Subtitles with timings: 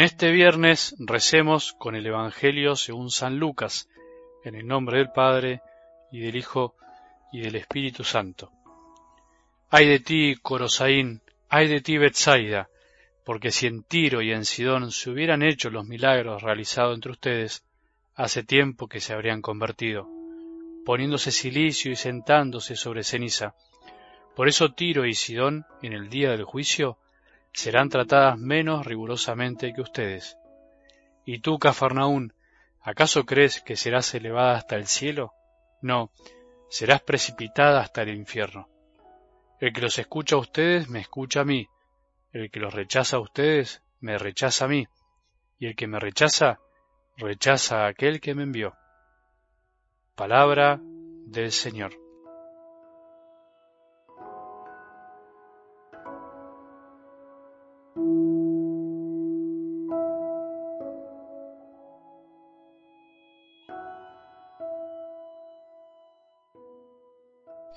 [0.00, 3.86] En este viernes recemos con el Evangelio según San Lucas,
[4.44, 5.60] en el nombre del Padre,
[6.10, 6.74] y del Hijo,
[7.34, 8.50] y del Espíritu Santo.
[9.68, 11.20] Ay de ti, Corosaín,
[11.50, 12.70] ay de ti, Betsaida,
[13.26, 17.66] porque si en Tiro y en Sidón se hubieran hecho los milagros realizados entre ustedes,
[18.14, 20.08] hace tiempo que se habrían convertido,
[20.86, 23.54] poniéndose silicio y sentándose sobre ceniza.
[24.34, 26.96] Por eso Tiro y Sidón, en el día del juicio,
[27.52, 30.36] serán tratadas menos rigurosamente que ustedes.
[31.24, 32.32] ¿Y tú, Cafarnaún,
[32.80, 35.32] acaso crees que serás elevada hasta el cielo?
[35.82, 36.10] No,
[36.68, 38.68] serás precipitada hasta el infierno.
[39.60, 41.68] El que los escucha a ustedes me escucha a mí,
[42.32, 44.86] el que los rechaza a ustedes me rechaza a mí,
[45.58, 46.60] y el que me rechaza
[47.16, 48.74] rechaza a aquel que me envió.
[50.14, 52.09] Palabra del Señor.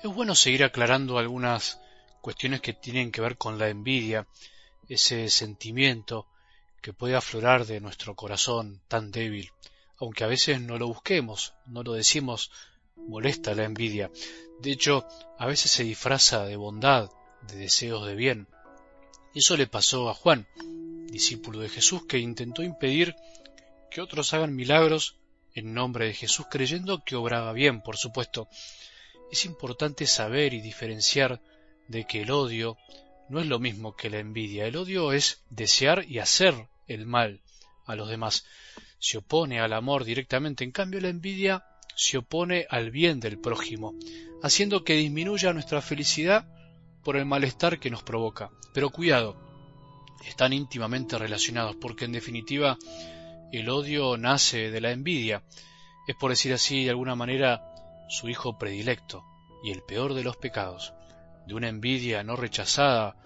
[0.04, 1.80] Es bueno seguir aclarando algunas
[2.20, 4.28] cuestiones que tienen que ver con la envidia,
[4.86, 6.26] ese sentimiento
[6.82, 9.50] que puede aflorar de nuestro corazón tan débil,
[9.96, 12.50] aunque a veces no lo busquemos, no lo decimos,
[12.96, 14.10] molesta la envidia.
[14.60, 17.08] De hecho, a veces se disfraza de bondad,
[17.48, 18.46] de deseos de bien.
[19.34, 20.46] Eso le pasó a Juan,
[21.06, 23.16] discípulo de Jesús, que intentó impedir
[23.90, 25.16] que otros hagan milagros
[25.54, 28.50] en nombre de Jesús, creyendo que obraba bien, por supuesto.
[29.34, 31.40] Es importante saber y diferenciar
[31.88, 32.76] de que el odio
[33.28, 34.64] no es lo mismo que la envidia.
[34.64, 37.40] El odio es desear y hacer el mal
[37.84, 38.46] a los demás.
[39.00, 40.62] Se opone al amor directamente.
[40.62, 41.64] En cambio, la envidia
[41.96, 43.96] se opone al bien del prójimo,
[44.40, 46.46] haciendo que disminuya nuestra felicidad
[47.02, 48.52] por el malestar que nos provoca.
[48.72, 49.36] Pero cuidado,
[50.24, 52.78] están íntimamente relacionados, porque en definitiva
[53.50, 55.42] el odio nace de la envidia.
[56.06, 57.74] Es por decir así, de alguna manera,
[58.08, 59.24] su hijo predilecto
[59.62, 60.92] y el peor de los pecados.
[61.46, 63.16] De una envidia no rechazada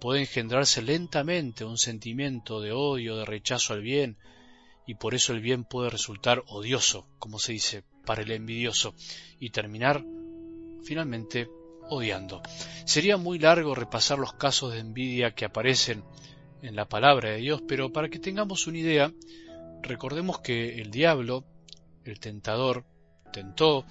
[0.00, 4.16] puede engendrarse lentamente un sentimiento de odio, de rechazo al bien,
[4.86, 8.94] y por eso el bien puede resultar odioso, como se dice, para el envidioso,
[9.38, 10.04] y terminar
[10.82, 11.48] finalmente
[11.90, 12.42] odiando.
[12.84, 16.02] Sería muy largo repasar los casos de envidia que aparecen
[16.62, 19.12] en la palabra de Dios, pero para que tengamos una idea,
[19.82, 21.44] recordemos que el diablo,
[22.04, 22.84] el tentador,
[23.32, 23.84] tentó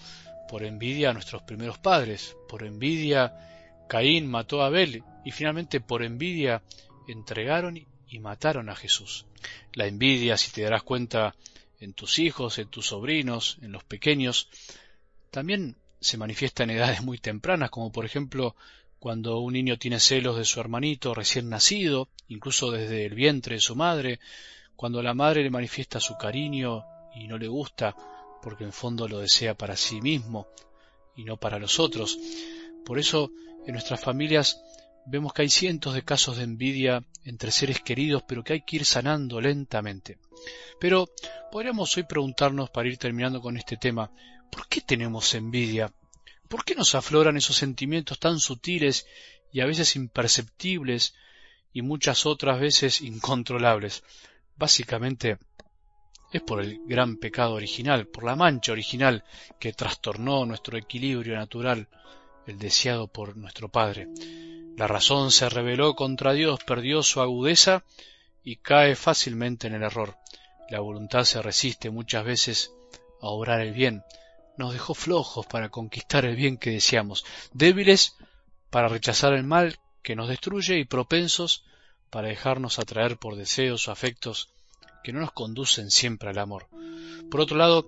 [0.50, 6.04] por envidia a nuestros primeros padres, por envidia Caín mató a Abel y finalmente por
[6.04, 6.64] envidia
[7.08, 7.78] entregaron
[8.08, 9.28] y mataron a Jesús.
[9.74, 11.36] La envidia, si te darás cuenta,
[11.80, 14.50] en tus hijos, en tus sobrinos, en los pequeños,
[15.30, 18.56] también se manifiesta en edades muy tempranas, como por ejemplo
[19.00, 23.62] cuando un niño tiene celos de su hermanito recién nacido, incluso desde el vientre de
[23.62, 24.20] su madre,
[24.76, 26.84] cuando la madre le manifiesta su cariño
[27.16, 27.96] y no le gusta
[28.41, 30.47] porque en fondo lo desea para sí mismo
[31.16, 32.17] y no para los otros.
[32.85, 33.31] Por eso
[33.66, 34.61] en nuestras familias
[35.05, 38.77] vemos que hay cientos de casos de envidia entre seres queridos, pero que hay que
[38.77, 40.17] ir sanando lentamente.
[40.79, 41.09] Pero
[41.51, 44.11] podríamos hoy preguntarnos, para ir terminando con este tema,
[44.51, 45.91] ¿por qué tenemos envidia?
[46.47, 49.06] ¿Por qué nos afloran esos sentimientos tan sutiles
[49.51, 51.13] y a veces imperceptibles
[51.73, 54.03] y muchas otras veces incontrolables?
[54.56, 55.38] Básicamente
[56.31, 59.23] es por el gran pecado original, por la mancha original
[59.59, 61.88] que trastornó nuestro equilibrio natural,
[62.45, 64.07] el deseado por nuestro Padre.
[64.78, 67.84] La razón se rebeló contra Dios, perdió su agudeza
[68.44, 70.18] y cae fácilmente en el error.
[70.69, 72.73] La voluntad se resiste muchas veces
[73.22, 74.03] a obrar el bien.
[74.57, 78.16] Nos dejó flojos para conquistar el bien que deseamos, débiles
[78.69, 81.66] para rechazar el mal que nos destruye y propensos
[82.09, 84.50] para dejarnos atraer por deseos o afectos
[85.04, 86.68] que no nos conducen siempre al amor.
[87.30, 87.88] Por otro lado,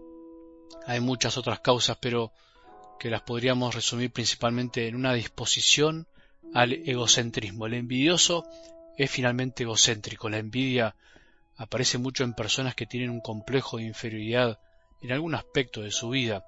[0.86, 2.32] hay muchas otras causas, pero
[3.00, 6.08] que las podríamos resumir principalmente en una disposición
[6.54, 7.66] al egocentrismo.
[7.66, 8.46] El envidioso
[8.98, 10.30] es finalmente egocéntrico.
[10.30, 10.96] La envidia
[11.58, 14.60] aparece mucho en personas que tienen un complejo de inferioridad
[15.02, 16.46] en algún aspecto de su vida,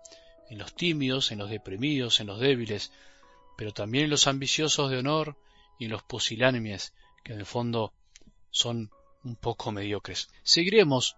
[0.50, 2.92] en los tímidos, en los deprimidos, en los débiles,
[3.58, 5.38] pero también en los ambiciosos de honor
[5.80, 6.94] y en los pusilánimes,
[7.24, 7.94] que en el fondo
[8.52, 8.92] son
[9.24, 10.30] un poco mediocres.
[10.44, 11.18] Seguiremos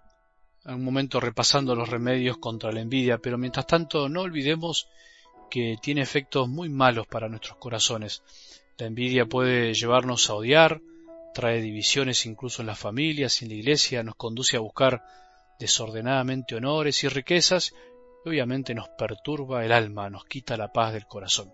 [0.66, 4.88] en un momento repasando los remedios contra la envidia, pero mientras tanto no olvidemos
[5.50, 8.24] que tiene efectos muy malos para nuestros corazones.
[8.78, 10.82] La envidia puede llevarnos a odiar,
[11.34, 15.04] trae divisiones incluso en las familias, en la iglesia, nos conduce a buscar
[15.60, 17.74] desordenadamente honores y riquezas
[18.26, 21.54] y obviamente nos perturba el alma, nos quita la paz del corazón.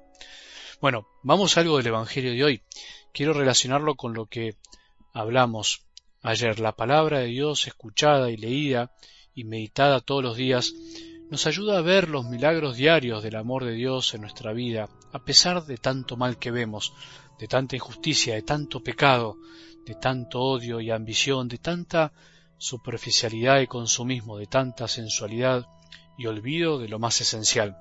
[0.79, 2.63] Bueno, vamos a algo del Evangelio de hoy.
[3.13, 4.55] Quiero relacionarlo con lo que
[5.13, 5.85] hablamos
[6.23, 8.91] Ayer la palabra de Dios escuchada y leída
[9.33, 10.73] y meditada todos los días
[11.31, 15.23] nos ayuda a ver los milagros diarios del amor de Dios en nuestra vida, a
[15.23, 16.93] pesar de tanto mal que vemos,
[17.39, 19.37] de tanta injusticia, de tanto pecado,
[19.85, 22.13] de tanto odio y ambición, de tanta
[22.59, 25.65] superficialidad y consumismo, de tanta sensualidad
[26.19, 27.77] y olvido de lo más esencial.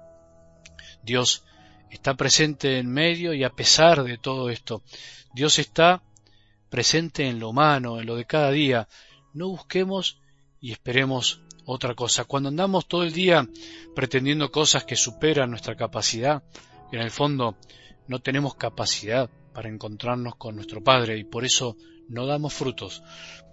[1.03, 1.45] Dios
[1.91, 4.83] está presente en medio y a pesar de todo esto,
[5.35, 6.03] Dios está
[6.71, 8.89] presente en lo humano, en lo de cada día.
[9.35, 10.21] No busquemos
[10.61, 12.25] y esperemos otra cosa.
[12.25, 13.49] Cuando andamos todo el día
[13.95, 16.43] pretendiendo cosas que superan nuestra capacidad,
[16.93, 17.57] en el fondo
[18.09, 21.77] no tenemos capacidad para encontrarnos con nuestro Padre y por eso
[22.09, 23.03] no damos frutos.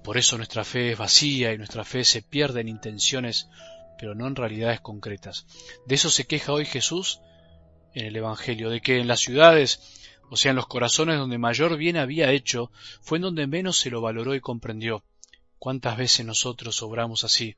[0.04, 3.50] Por eso nuestra fe es vacía y nuestra fe se pierde en intenciones,
[4.00, 5.46] pero no en realidades concretas.
[5.86, 7.20] De eso se queja hoy Jesús
[7.94, 9.80] en el Evangelio, de que en las ciudades,
[10.30, 12.72] o sea, en los corazones donde mayor bien había hecho,
[13.02, 15.04] fue en donde menos se lo valoró y comprendió.
[15.60, 17.56] ¿Cuántas veces nosotros obramos así?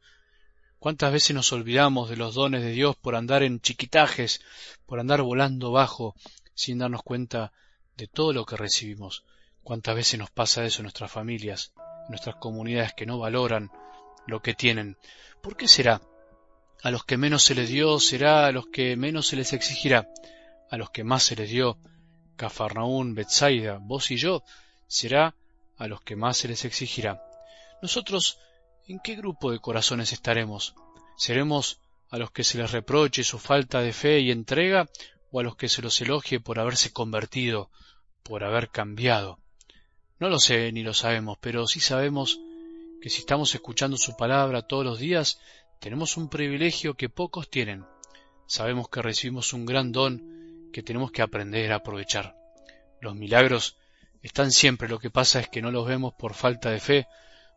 [0.79, 4.41] ¿Cuántas veces nos olvidamos de los dones de Dios por andar en chiquitajes,
[4.85, 6.15] por andar volando bajo,
[6.53, 7.51] sin darnos cuenta
[7.97, 9.25] de todo lo que recibimos?
[9.63, 11.73] ¿Cuántas veces nos pasa eso en nuestras familias,
[12.05, 13.71] en nuestras comunidades que no valoran
[14.25, 14.97] lo que tienen?
[15.41, 16.01] ¿Por qué será?
[16.81, 20.07] A los que menos se les dio será a los que menos se les exigirá.
[20.71, 21.77] A los que más se les dio,
[22.39, 24.43] Cafarnaún, Betsaida, vos y yo,
[24.87, 25.35] será
[25.77, 27.21] a los que más se les exigirá.
[27.81, 28.39] Nosotros,
[28.87, 30.73] ¿en qué grupo de corazones estaremos?
[31.17, 34.87] ¿Seremos a los que se les reproche su falta de fe y entrega
[35.31, 37.71] o a los que se los elogie por haberse convertido,
[38.23, 39.37] por haber cambiado?
[40.17, 42.39] No lo sé ni lo sabemos, pero sí sabemos
[43.01, 45.41] que si estamos escuchando su palabra todos los días,
[45.81, 47.85] tenemos un privilegio que pocos tienen.
[48.47, 50.38] Sabemos que recibimos un gran don
[50.71, 52.35] que tenemos que aprender a aprovechar.
[53.01, 53.77] Los milagros
[54.21, 57.07] están siempre, lo que pasa es que no los vemos por falta de fe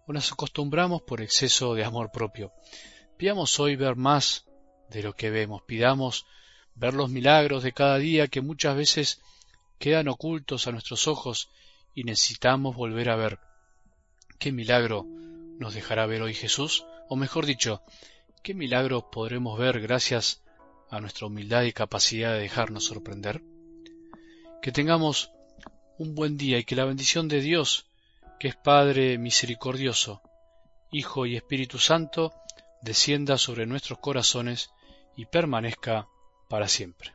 [0.06, 2.52] o nos acostumbramos por exceso de amor propio.
[3.16, 4.46] Pidamos hoy ver más
[4.88, 6.26] de lo que vemos, pidamos
[6.74, 9.20] ver los milagros de cada día que muchas veces
[9.78, 11.50] quedan ocultos a nuestros ojos
[11.94, 13.38] y necesitamos volver a ver.
[14.38, 15.04] ¿Qué milagro
[15.58, 16.84] nos dejará ver hoy Jesús?
[17.08, 17.82] O mejor dicho,
[18.42, 20.42] ¿Qué milagros podremos ver gracias
[20.92, 23.42] a nuestra humildad y capacidad de dejarnos sorprender?
[24.60, 25.32] Que tengamos
[25.98, 27.86] un buen día y que la bendición de Dios,
[28.38, 30.20] que es Padre misericordioso,
[30.90, 32.34] Hijo y Espíritu Santo,
[32.82, 34.70] descienda sobre nuestros corazones
[35.16, 36.08] y permanezca
[36.50, 37.14] para siempre.